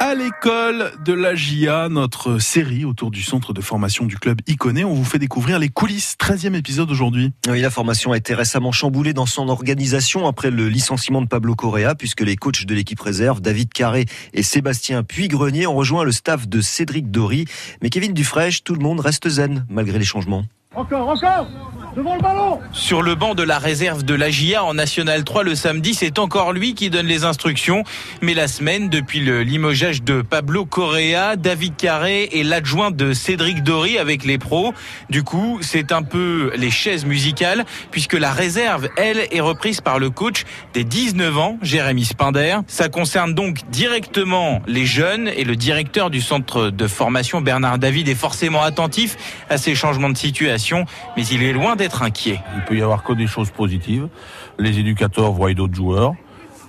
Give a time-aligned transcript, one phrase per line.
[0.00, 4.84] À l'école de la GIA, notre série autour du centre de formation du club Iconé,
[4.84, 6.16] on vous fait découvrir les coulisses.
[6.18, 7.32] 13e épisode aujourd'hui.
[7.48, 11.54] Oui, la formation a été récemment chamboulée dans son organisation après le licenciement de Pablo
[11.54, 16.12] Correa, puisque les coachs de l'équipe réserve, David Carré et Sébastien Puy-Grenier, ont rejoint le
[16.12, 17.44] staff de Cédric Dory.
[17.82, 20.44] Mais Kevin Dufresne, tout le monde reste zen malgré les changements.
[20.74, 21.46] Encore, encore
[22.72, 26.20] Sur le banc de la réserve de la GIA en National 3 le samedi, c'est
[26.20, 27.82] encore lui qui donne les instructions.
[28.22, 33.64] Mais la semaine, depuis le limogeage de Pablo Correa, David Carré et l'adjoint de Cédric
[33.64, 34.72] Dory avec les pros.
[35.08, 39.98] Du coup, c'est un peu les chaises musicales, puisque la réserve, elle, est reprise par
[39.98, 42.58] le coach des 19 ans, Jérémy Spinder.
[42.68, 48.08] Ça concerne donc directement les jeunes et le directeur du centre de formation, Bernard David,
[48.08, 49.16] est forcément attentif
[49.48, 50.84] à ces changements de situation,
[51.16, 52.40] mais il est loin d'être inquiet.
[52.54, 54.08] Il peut y avoir que des choses positives.
[54.58, 56.14] Les éducateurs voient d'autres joueurs,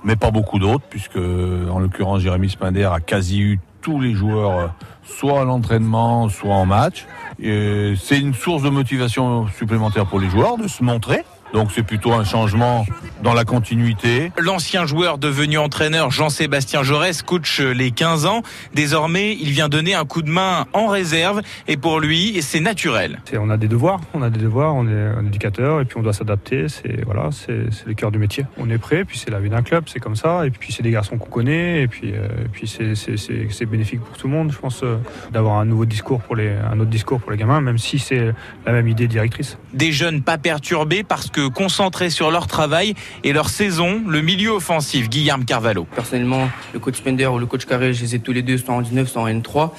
[0.04, 4.74] mais pas beaucoup d'autres, puisque en l'occurrence Jérémy Spinder a quasi eu tous les joueurs,
[5.04, 7.06] soit à l'entraînement, soit en match.
[7.40, 11.24] C'est une source de motivation supplémentaire pour les joueurs de se montrer.
[11.54, 12.86] Donc c'est plutôt un changement
[13.24, 14.32] dans la continuité.
[14.40, 18.42] L'ancien joueur devenu entraîneur Jean-Sébastien Jaurès coach les 15 ans.
[18.74, 23.20] Désormais, il vient donner un coup de main en réserve et pour lui, c'est naturel.
[23.38, 26.02] On a des devoirs, on a des devoirs, on est un éducateur et puis on
[26.02, 26.68] doit s'adapter.
[26.70, 28.46] C'est voilà, c'est le cœur du métier.
[28.58, 30.46] On est prêt, puis c'est la vie d'un club, c'est comme ça.
[30.46, 34.28] Et puis c'est des garçons qu'on connaît et puis euh, puis c'est bénéfique pour tout
[34.28, 34.98] le monde, je pense, euh,
[35.32, 38.34] d'avoir un nouveau discours pour les un autre discours pour les gamins, même si c'est
[38.66, 39.58] la même idée directrice.
[39.74, 44.52] Des jeunes pas perturbés parce que concentrés sur leur travail et leur saison, le milieu
[44.52, 45.86] offensif, Guillaume Carvalho.
[45.96, 48.74] Personnellement, le coach Spender ou le coach Carré, je les ai tous les deux, soit
[48.74, 49.72] en 19, soit en N3.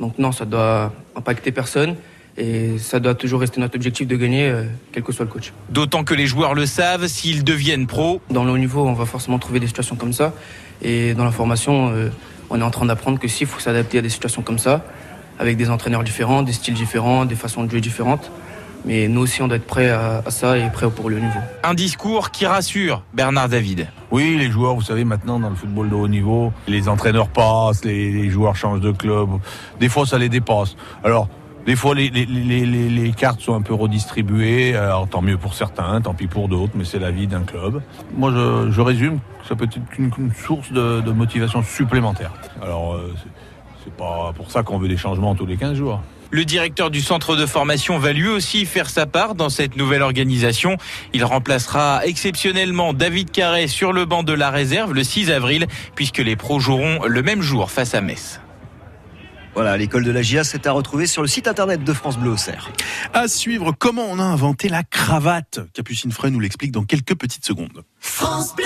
[0.00, 1.96] Donc non, ça doit impacter personne.
[2.36, 5.52] Et ça doit toujours rester notre objectif de gagner, euh, quel que soit le coach.
[5.70, 8.20] D'autant que les joueurs le savent, s'ils deviennent pros.
[8.30, 10.32] Dans le haut niveau, on va forcément trouver des situations comme ça.
[10.82, 12.08] Et dans la formation, euh,
[12.50, 14.84] on est en train d'apprendre que s'il faut s'adapter à des situations comme ça,
[15.38, 18.32] avec des entraîneurs différents, des styles différents, des façons de jouer différentes.
[18.84, 21.40] Mais nous aussi, on doit être prêts à, ça et prêts pour le niveau.
[21.62, 23.88] Un discours qui rassure Bernard David.
[24.10, 27.84] Oui, les joueurs, vous savez, maintenant dans le football de haut niveau, les entraîneurs passent,
[27.84, 29.28] les, les joueurs changent de club.
[29.80, 30.76] Des fois, ça les dépasse.
[31.02, 31.28] Alors,
[31.66, 34.76] des fois, les, les, les, les, cartes sont un peu redistribuées.
[34.76, 37.80] Alors, tant mieux pour certains, tant pis pour d'autres, mais c'est la vie d'un club.
[38.14, 39.18] Moi, je, je, résume,
[39.48, 42.32] ça peut être une, une source de, de, motivation supplémentaire.
[42.62, 43.14] Alors, euh,
[43.82, 46.00] c'est pas pour ça qu'on veut des changements tous les 15 jours.
[46.34, 50.02] Le directeur du centre de formation va lui aussi faire sa part dans cette nouvelle
[50.02, 50.78] organisation.
[51.12, 56.18] Il remplacera exceptionnellement David Carré sur le banc de la réserve le 6 avril, puisque
[56.18, 58.40] les pros joueront le même jour face à Metz.
[59.54, 62.32] Voilà, l'école de la GIA, c'est à retrouver sur le site internet de France Bleu
[62.32, 62.72] Auxerre.
[63.12, 65.60] À suivre, comment on a inventé la cravate?
[65.72, 67.84] Capucine Frey nous l'explique dans quelques petites secondes.
[68.00, 68.64] France Bleu